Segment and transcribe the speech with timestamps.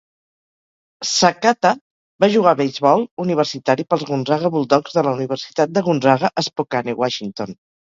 [1.09, 1.73] Sakata
[2.25, 7.03] va jugar a beisbol universitari pels Gonzaga Bulldogs de la Universitat de Gonzaga a Spokane,
[7.09, 7.61] Washington.